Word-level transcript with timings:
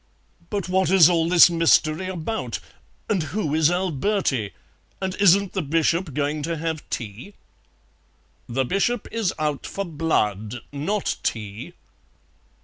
"But 0.49 0.67
what 0.67 0.89
is 0.89 1.11
all 1.11 1.29
this 1.29 1.47
mystery 1.47 2.07
about? 2.07 2.57
And 3.07 3.21
who 3.21 3.53
is 3.53 3.69
Alberti? 3.69 4.49
And 4.99 5.13
isn't 5.17 5.53
the 5.53 5.61
Bishop 5.61 6.15
going 6.15 6.41
to 6.41 6.57
have 6.57 6.83
tea?" 6.89 7.35
"The 8.49 8.65
Bishop 8.65 9.07
is 9.11 9.31
out 9.37 9.67
for 9.67 9.85
blood, 9.85 10.59
not 10.71 11.17
tea." 11.21 11.73